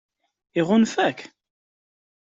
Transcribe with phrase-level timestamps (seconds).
[0.59, 1.17] Iɣunfa-k?